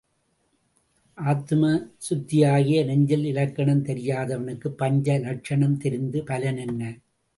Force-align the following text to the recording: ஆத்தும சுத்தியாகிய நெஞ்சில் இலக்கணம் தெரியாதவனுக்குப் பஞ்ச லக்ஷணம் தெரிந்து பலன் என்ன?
ஆத்தும 1.17 1.65
சுத்தியாகிய 2.05 2.85
நெஞ்சில் 2.85 3.25
இலக்கணம் 3.25 3.85
தெரியாதவனுக்குப் 3.85 4.77
பஞ்ச 4.77 5.19
லக்ஷணம் 5.19 5.77
தெரிந்து 5.77 6.23
பலன் 6.23 6.57
என்ன? 6.57 6.81